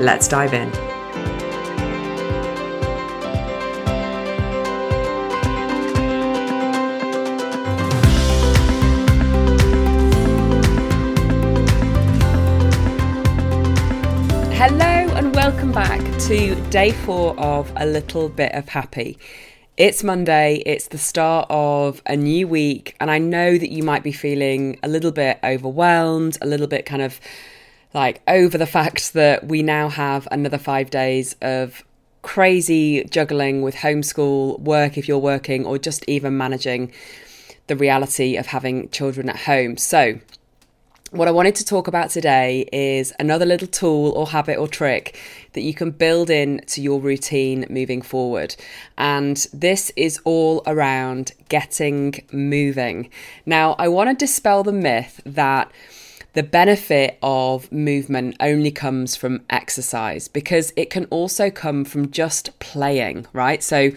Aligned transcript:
Let's 0.00 0.28
dive 0.28 0.54
in. 0.54 0.70
Hello 14.52 14.76
and 15.16 15.34
welcome 15.34 15.72
back 15.72 16.00
to 16.20 16.54
day 16.70 16.92
four 16.92 17.36
of 17.40 17.72
A 17.74 17.84
Little 17.84 18.28
Bit 18.28 18.52
of 18.52 18.68
Happy. 18.68 19.18
It's 19.76 20.04
Monday, 20.04 20.62
it's 20.64 20.86
the 20.86 20.98
start 20.98 21.48
of 21.50 22.02
a 22.06 22.16
new 22.16 22.46
week, 22.46 22.94
and 23.00 23.10
I 23.10 23.18
know 23.18 23.58
that 23.58 23.70
you 23.72 23.82
might 23.82 24.04
be 24.04 24.12
feeling 24.12 24.78
a 24.84 24.88
little 24.88 25.10
bit 25.10 25.40
overwhelmed, 25.42 26.38
a 26.40 26.46
little 26.46 26.68
bit 26.68 26.86
kind 26.86 27.02
of 27.02 27.20
like 27.94 28.22
over 28.28 28.58
the 28.58 28.66
fact 28.66 29.12
that 29.14 29.46
we 29.46 29.62
now 29.62 29.88
have 29.88 30.28
another 30.30 30.58
five 30.58 30.90
days 30.90 31.36
of 31.40 31.84
crazy 32.22 33.04
juggling 33.04 33.62
with 33.62 33.76
homeschool, 33.76 34.60
work 34.60 34.98
if 34.98 35.08
you're 35.08 35.18
working, 35.18 35.64
or 35.64 35.78
just 35.78 36.04
even 36.08 36.36
managing 36.36 36.92
the 37.68 37.76
reality 37.76 38.36
of 38.36 38.46
having 38.46 38.88
children 38.90 39.28
at 39.28 39.36
home. 39.36 39.76
So, 39.76 40.18
what 41.10 41.26
I 41.26 41.30
wanted 41.30 41.54
to 41.56 41.64
talk 41.64 41.88
about 41.88 42.10
today 42.10 42.68
is 42.70 43.14
another 43.18 43.46
little 43.46 43.66
tool 43.66 44.12
or 44.12 44.28
habit 44.28 44.58
or 44.58 44.68
trick 44.68 45.18
that 45.54 45.62
you 45.62 45.72
can 45.72 45.90
build 45.90 46.28
in 46.28 46.60
to 46.66 46.82
your 46.82 47.00
routine 47.00 47.64
moving 47.70 48.02
forward. 48.02 48.54
And 48.98 49.46
this 49.50 49.90
is 49.96 50.20
all 50.24 50.62
around 50.66 51.32
getting 51.48 52.26
moving. 52.30 53.08
Now, 53.46 53.74
I 53.78 53.88
want 53.88 54.10
to 54.10 54.14
dispel 54.14 54.62
the 54.62 54.72
myth 54.72 55.22
that 55.24 55.72
the 56.34 56.42
benefit 56.42 57.18
of 57.22 57.70
movement 57.72 58.36
only 58.40 58.70
comes 58.70 59.16
from 59.16 59.44
exercise 59.50 60.28
because 60.28 60.72
it 60.76 60.90
can 60.90 61.06
also 61.06 61.50
come 61.50 61.84
from 61.84 62.10
just 62.10 62.58
playing, 62.58 63.26
right? 63.32 63.62
So, 63.62 63.90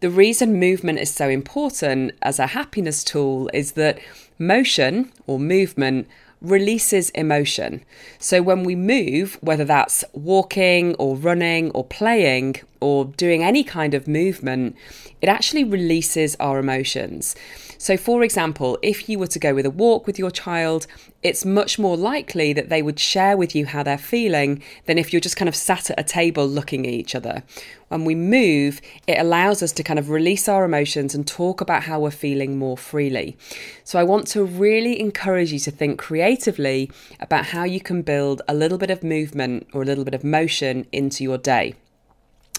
the 0.00 0.10
reason 0.10 0.60
movement 0.60 1.00
is 1.00 1.10
so 1.10 1.28
important 1.28 2.12
as 2.22 2.38
a 2.38 2.48
happiness 2.48 3.02
tool 3.02 3.50
is 3.52 3.72
that 3.72 3.98
motion 4.38 5.10
or 5.26 5.40
movement 5.40 6.06
releases 6.40 7.10
emotion. 7.10 7.84
So 8.18 8.42
when 8.42 8.64
we 8.64 8.76
move, 8.76 9.38
whether 9.40 9.64
that's 9.64 10.04
walking 10.12 10.94
or 10.94 11.16
running 11.16 11.70
or 11.72 11.84
playing 11.84 12.56
or 12.80 13.06
doing 13.06 13.42
any 13.42 13.64
kind 13.64 13.94
of 13.94 14.06
movement, 14.06 14.76
it 15.20 15.28
actually 15.28 15.64
releases 15.64 16.36
our 16.38 16.58
emotions. 16.58 17.34
So, 17.80 17.96
for 17.96 18.24
example, 18.24 18.76
if 18.82 19.08
you 19.08 19.20
were 19.20 19.28
to 19.28 19.38
go 19.38 19.54
with 19.54 19.64
a 19.64 19.70
walk 19.70 20.08
with 20.08 20.18
your 20.18 20.32
child, 20.32 20.88
it's 21.22 21.44
much 21.44 21.78
more 21.78 21.96
likely 21.96 22.52
that 22.52 22.68
they 22.68 22.82
would 22.82 22.98
share 22.98 23.36
with 23.36 23.54
you 23.54 23.66
how 23.66 23.84
they're 23.84 23.96
feeling 23.96 24.62
than 24.86 24.98
if 24.98 25.12
you're 25.12 25.20
just 25.20 25.36
kind 25.36 25.48
of 25.48 25.54
sat 25.54 25.88
at 25.88 25.98
a 25.98 26.02
table 26.02 26.44
looking 26.44 26.86
at 26.86 26.92
each 26.92 27.14
other. 27.14 27.44
When 27.86 28.04
we 28.04 28.16
move, 28.16 28.80
it 29.06 29.18
allows 29.18 29.62
us 29.62 29.70
to 29.72 29.84
kind 29.84 29.98
of 29.98 30.10
release 30.10 30.48
our 30.48 30.64
emotions 30.64 31.14
and 31.14 31.24
talk 31.24 31.60
about 31.60 31.84
how 31.84 32.00
we're 32.00 32.10
feeling 32.10 32.58
more 32.58 32.76
freely. 32.76 33.36
So, 33.84 34.00
I 34.00 34.02
want 34.02 34.26
to 34.28 34.42
really 34.44 35.00
encourage 35.00 35.52
you 35.52 35.60
to 35.60 35.70
think 35.70 36.00
creatively 36.00 36.90
about 37.20 37.46
how 37.46 37.62
you 37.62 37.80
can 37.80 38.02
build 38.02 38.42
a 38.48 38.54
little 38.54 38.78
bit 38.78 38.90
of 38.90 39.04
movement 39.04 39.68
or 39.72 39.82
a 39.82 39.86
little 39.86 40.04
bit 40.04 40.14
of 40.14 40.24
motion 40.24 40.84
into 40.90 41.22
your 41.22 41.38
day. 41.38 41.76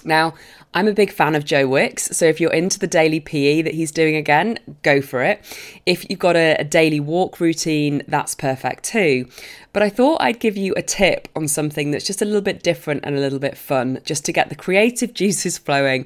Now, 0.06 0.34
I'm 0.74 0.88
a 0.88 0.94
big 0.94 1.12
fan 1.12 1.36
of 1.36 1.46
Joe 1.46 1.68
Wicks, 1.68 2.16
so 2.16 2.26
if 2.26 2.40
you're 2.40 2.54
into 2.54 2.78
the 2.78 2.88
daily 2.88 3.20
PE 3.20 3.64
that 3.64 3.74
he's 3.74 3.92
doing 3.92 4.16
again, 4.16 4.60
go 4.84 5.02
for 5.02 5.24
it. 5.24 5.42
If 5.86 6.08
you've 6.10 6.20
got 6.20 6.36
a, 6.36 6.56
a, 6.60 6.64
daily 6.64 7.00
walk 7.00 7.40
routine, 7.40 8.04
that's 8.08 8.36
perfect 8.36 8.84
too. 8.84 9.28
But 9.74 9.82
I 9.82 9.90
thought 9.90 10.22
I'd 10.22 10.40
give 10.40 10.58
you 10.58 10.74
a 10.78 10.84
tip 10.84 11.28
on 11.36 11.48
something 11.48 11.92
that's 11.92 12.06
just 12.06 12.22
a 12.22 12.26
little 12.26 12.42
bit 12.42 12.62
different 12.62 13.04
and 13.04 13.16
a 13.16 13.20
little 13.20 13.40
bit 13.40 13.58
fun, 13.58 14.00
just 14.06 14.26
to 14.26 14.32
get 14.32 14.50
the 14.50 14.56
creative 14.56 15.14
juices 15.16 15.58
flowing 15.58 16.06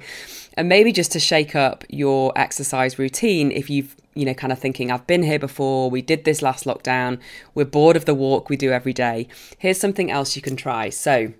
and 0.55 0.69
maybe 0.69 0.91
just 0.91 1.11
to 1.11 1.19
shake 1.19 1.55
up 1.55 1.83
your 1.89 2.31
exercise 2.35 2.97
routine 2.97 3.51
if 3.51 3.69
you've 3.69 3.95
you 4.15 4.25
know, 4.25 4.33
kind 4.33 4.53
of 4.53 4.59
thinking, 4.59 4.91
I've 4.91 5.07
been 5.07 5.23
here 5.23 5.39
before, 5.39 5.89
we 5.89 6.01
did 6.01 6.23
this 6.23 6.41
last 6.41 6.65
lockdown, 6.65 7.19
we're 7.55 7.65
bored 7.65 7.95
of 7.95 8.05
the 8.05 8.13
walk 8.13 8.49
we 8.49 8.57
do 8.57 8.71
every 8.71 8.93
day. 8.93 9.27
Here's 9.57 9.79
something 9.79 10.11
else 10.11 10.35
you 10.35 10.41
can 10.41 10.55
try. 10.55 10.89
So, 10.89 11.33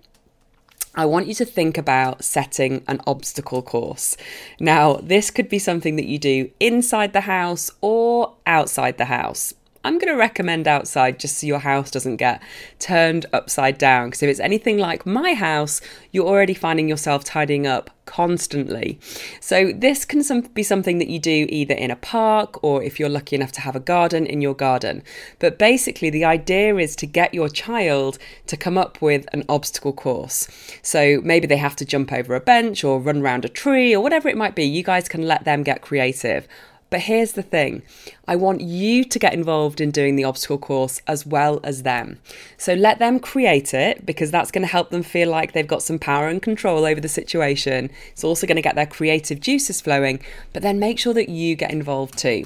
I 0.95 1.05
want 1.05 1.27
you 1.27 1.33
to 1.35 1.45
think 1.45 1.77
about 1.77 2.23
setting 2.23 2.83
an 2.87 3.01
obstacle 3.07 3.63
course. 3.63 4.15
Now, 4.59 4.95
this 4.95 5.31
could 5.31 5.49
be 5.49 5.57
something 5.57 5.95
that 5.95 6.05
you 6.05 6.19
do 6.19 6.51
inside 6.59 7.13
the 7.13 7.21
house 7.21 7.71
or 7.81 8.35
outside 8.45 8.99
the 8.99 9.05
house. 9.05 9.55
I'm 9.83 9.99
going 9.99 10.13
to 10.13 10.17
recommend 10.17 10.67
outside 10.67 11.19
just 11.19 11.37
so 11.37 11.47
your 11.47 11.59
house 11.59 11.91
doesn't 11.91 12.15
get 12.15 12.41
turned 12.79 13.25
upside 13.33 13.77
down. 13.77 14.07
Because 14.07 14.23
if 14.23 14.29
it's 14.29 14.39
anything 14.39 14.77
like 14.77 15.05
my 15.05 15.33
house, 15.33 15.81
you're 16.11 16.27
already 16.27 16.53
finding 16.53 16.87
yourself 16.87 17.23
tidying 17.25 17.67
up 17.67 17.89
constantly. 18.05 18.99
So, 19.39 19.71
this 19.73 20.05
can 20.05 20.23
some, 20.23 20.41
be 20.41 20.63
something 20.63 20.99
that 20.99 21.09
you 21.09 21.19
do 21.19 21.47
either 21.49 21.73
in 21.73 21.91
a 21.91 21.95
park 21.95 22.63
or 22.63 22.83
if 22.83 22.99
you're 22.99 23.09
lucky 23.09 23.35
enough 23.35 23.51
to 23.53 23.61
have 23.61 23.75
a 23.75 23.79
garden 23.79 24.25
in 24.25 24.41
your 24.41 24.53
garden. 24.53 25.03
But 25.39 25.57
basically, 25.57 26.09
the 26.09 26.25
idea 26.25 26.75
is 26.77 26.95
to 26.97 27.05
get 27.05 27.33
your 27.33 27.49
child 27.49 28.17
to 28.47 28.57
come 28.57 28.77
up 28.77 29.01
with 29.01 29.25
an 29.33 29.43
obstacle 29.49 29.93
course. 29.93 30.47
So, 30.81 31.21
maybe 31.23 31.47
they 31.47 31.57
have 31.57 31.75
to 31.77 31.85
jump 31.85 32.11
over 32.11 32.35
a 32.35 32.39
bench 32.39 32.83
or 32.83 32.99
run 32.99 33.21
around 33.21 33.45
a 33.45 33.49
tree 33.49 33.93
or 33.93 34.01
whatever 34.01 34.29
it 34.29 34.37
might 34.37 34.55
be. 34.55 34.63
You 34.63 34.83
guys 34.83 35.09
can 35.09 35.23
let 35.23 35.43
them 35.43 35.63
get 35.63 35.81
creative. 35.81 36.47
But 36.93 37.01
here's 37.01 37.31
the 37.31 37.41
thing 37.41 37.81
I 38.27 38.35
want 38.35 38.61
you 38.61 39.03
to 39.03 39.17
get 39.17 39.33
involved 39.33 39.81
in 39.81 39.89
doing 39.89 40.15
the 40.15 40.25
obstacle 40.25 40.59
course 40.59 41.01
as 41.07 41.25
well 41.25 41.59
as 41.63 41.81
them. 41.81 42.19
So 42.55 42.75
let 42.75 42.99
them 42.99 43.19
create 43.19 43.73
it 43.73 44.05
because 44.05 44.29
that's 44.29 44.51
going 44.51 44.61
to 44.61 44.71
help 44.71 44.91
them 44.91 45.01
feel 45.01 45.27
like 45.27 45.53
they've 45.53 45.65
got 45.65 45.81
some 45.81 45.97
power 45.97 46.27
and 46.27 46.39
control 46.39 46.85
over 46.85 47.01
the 47.01 47.09
situation. 47.09 47.89
It's 48.11 48.23
also 48.23 48.45
going 48.45 48.57
to 48.57 48.61
get 48.61 48.75
their 48.75 48.85
creative 48.85 49.39
juices 49.39 49.81
flowing, 49.81 50.21
but 50.53 50.61
then 50.61 50.77
make 50.77 50.99
sure 50.99 51.15
that 51.15 51.29
you 51.29 51.55
get 51.55 51.71
involved 51.71 52.15
too. 52.15 52.45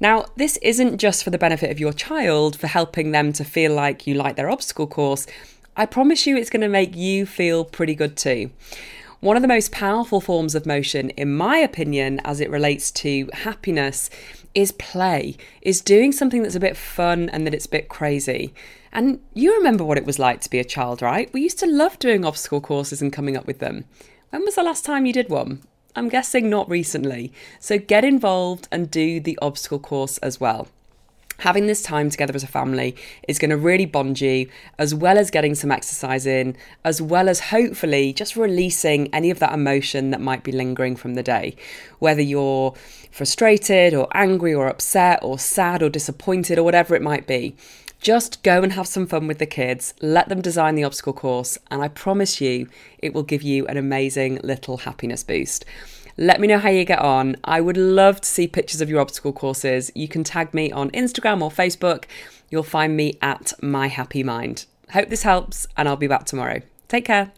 Now, 0.00 0.24
this 0.34 0.56
isn't 0.56 0.98
just 0.98 1.22
for 1.22 1.30
the 1.30 1.38
benefit 1.38 1.70
of 1.70 1.78
your 1.78 1.92
child, 1.92 2.58
for 2.58 2.66
helping 2.66 3.12
them 3.12 3.32
to 3.34 3.44
feel 3.44 3.72
like 3.72 4.08
you 4.08 4.14
like 4.14 4.34
their 4.34 4.50
obstacle 4.50 4.88
course. 4.88 5.28
I 5.76 5.86
promise 5.86 6.26
you 6.26 6.36
it's 6.36 6.50
going 6.50 6.62
to 6.62 6.68
make 6.68 6.96
you 6.96 7.26
feel 7.26 7.64
pretty 7.64 7.94
good 7.94 8.16
too. 8.16 8.50
One 9.24 9.36
of 9.36 9.42
the 9.42 9.48
most 9.48 9.72
powerful 9.72 10.20
forms 10.20 10.54
of 10.54 10.66
motion, 10.66 11.08
in 11.08 11.34
my 11.34 11.56
opinion, 11.56 12.20
as 12.26 12.42
it 12.42 12.50
relates 12.50 12.90
to 12.90 13.30
happiness, 13.32 14.10
is 14.54 14.72
play, 14.72 15.38
is 15.62 15.80
doing 15.80 16.12
something 16.12 16.42
that's 16.42 16.56
a 16.56 16.60
bit 16.60 16.76
fun 16.76 17.30
and 17.30 17.46
that 17.46 17.54
it's 17.54 17.64
a 17.64 17.70
bit 17.70 17.88
crazy. 17.88 18.52
And 18.92 19.20
you 19.32 19.56
remember 19.56 19.82
what 19.82 19.96
it 19.96 20.04
was 20.04 20.18
like 20.18 20.42
to 20.42 20.50
be 20.50 20.58
a 20.58 20.62
child, 20.62 21.00
right? 21.00 21.32
We 21.32 21.40
used 21.40 21.58
to 21.60 21.66
love 21.66 21.98
doing 21.98 22.22
obstacle 22.22 22.60
courses 22.60 23.00
and 23.00 23.14
coming 23.14 23.34
up 23.34 23.46
with 23.46 23.60
them. 23.60 23.86
When 24.28 24.44
was 24.44 24.56
the 24.56 24.62
last 24.62 24.84
time 24.84 25.06
you 25.06 25.14
did 25.14 25.30
one? 25.30 25.62
I'm 25.96 26.10
guessing 26.10 26.50
not 26.50 26.68
recently. 26.68 27.32
So 27.58 27.78
get 27.78 28.04
involved 28.04 28.68
and 28.70 28.90
do 28.90 29.20
the 29.20 29.38
obstacle 29.40 29.78
course 29.78 30.18
as 30.18 30.38
well 30.38 30.68
having 31.38 31.66
this 31.66 31.82
time 31.82 32.10
together 32.10 32.34
as 32.34 32.42
a 32.42 32.48
family 32.48 32.96
is 33.28 33.38
going 33.38 33.50
to 33.50 33.56
really 33.56 33.86
bond 33.86 34.20
you, 34.20 34.48
as 34.78 34.94
well 34.94 35.18
as 35.18 35.30
getting 35.30 35.54
some 35.54 35.70
exercise 35.70 36.26
in, 36.26 36.56
as 36.84 37.02
well 37.02 37.28
as 37.28 37.40
hopefully 37.40 38.12
just 38.12 38.36
releasing 38.36 39.12
any 39.14 39.30
of 39.30 39.38
that 39.38 39.52
emotion 39.52 40.10
that 40.10 40.20
might 40.20 40.44
be 40.44 40.52
lingering 40.52 40.96
from 40.96 41.14
the 41.14 41.22
day. 41.22 41.56
Whether 41.98 42.22
you're 42.22 42.74
frustrated 43.10 43.94
or 43.94 44.08
angry 44.12 44.52
or 44.52 44.66
upset 44.66 45.20
or 45.22 45.38
sad 45.38 45.82
or 45.82 45.88
disappointed 45.88 46.58
or 46.58 46.64
whatever 46.64 46.96
it 46.96 47.02
might 47.02 47.28
be. 47.28 47.54
Just 48.00 48.42
go 48.42 48.62
and 48.62 48.72
have 48.72 48.88
some 48.88 49.06
fun 49.06 49.28
with 49.28 49.38
the 49.38 49.46
kids, 49.46 49.94
let 50.02 50.28
them 50.28 50.42
design 50.42 50.74
the 50.74 50.84
obstacle 50.84 51.14
course, 51.14 51.56
and 51.70 51.80
I 51.80 51.88
promise 51.88 52.40
you 52.40 52.68
it 52.98 53.14
will 53.14 53.22
give 53.22 53.42
you 53.42 53.66
an 53.66 53.78
amazing 53.78 54.40
little 54.42 54.78
happiness 54.78 55.22
boost. 55.22 55.64
Let 56.16 56.40
me 56.40 56.46
know 56.46 56.58
how 56.58 56.68
you 56.68 56.84
get 56.84 57.00
on. 57.00 57.36
I 57.42 57.60
would 57.60 57.76
love 57.76 58.20
to 58.20 58.28
see 58.28 58.46
pictures 58.46 58.80
of 58.80 58.88
your 58.88 59.00
obstacle 59.00 59.32
courses. 59.32 59.90
You 59.96 60.06
can 60.06 60.22
tag 60.22 60.54
me 60.54 60.70
on 60.70 60.90
Instagram 60.92 61.42
or 61.42 61.50
Facebook. 61.50 62.04
You'll 62.50 62.62
find 62.62 62.96
me 62.96 63.18
at 63.20 63.52
My 63.60 63.88
Happy 63.88 64.22
Mind. 64.22 64.66
Hope 64.92 65.08
this 65.08 65.24
helps, 65.24 65.66
and 65.76 65.88
I'll 65.88 65.96
be 65.96 66.06
back 66.06 66.24
tomorrow. 66.24 66.60
Take 66.86 67.06
care. 67.06 67.32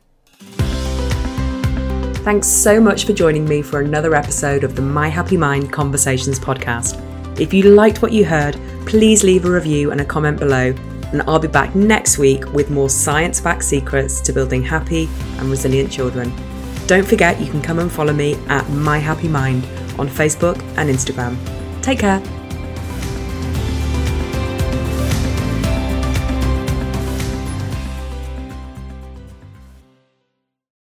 Thanks 2.22 2.48
so 2.48 2.80
much 2.80 3.06
for 3.06 3.14
joining 3.14 3.48
me 3.48 3.62
for 3.62 3.80
another 3.80 4.14
episode 4.14 4.62
of 4.62 4.76
the 4.76 4.82
My 4.82 5.08
Happy 5.08 5.38
Mind 5.38 5.72
Conversations 5.72 6.38
podcast. 6.38 7.00
If 7.40 7.54
you 7.54 7.62
liked 7.62 8.02
what 8.02 8.12
you 8.12 8.24
heard, 8.24 8.60
please 8.84 9.24
leave 9.24 9.46
a 9.46 9.50
review 9.50 9.90
and 9.90 10.00
a 10.00 10.04
comment 10.04 10.38
below 10.38 10.74
and 11.12 11.22
I'll 11.22 11.38
be 11.38 11.48
back 11.48 11.74
next 11.74 12.18
week 12.18 12.52
with 12.52 12.68
more 12.68 12.90
science 12.90 13.40
backed 13.40 13.62
secrets 13.62 14.20
to 14.22 14.32
building 14.32 14.62
happy 14.62 15.08
and 15.38 15.48
resilient 15.48 15.90
children. 15.90 16.32
Don't 16.86 17.06
forget 17.06 17.40
you 17.40 17.50
can 17.50 17.62
come 17.62 17.80
and 17.80 17.90
follow 17.90 18.12
me 18.12 18.36
at 18.48 18.68
My 18.70 18.98
Happy 18.98 19.26
Mind 19.26 19.64
on 19.98 20.08
Facebook 20.08 20.56
and 20.76 20.88
Instagram. 20.88 21.36
Take 21.82 21.98
care. 21.98 22.22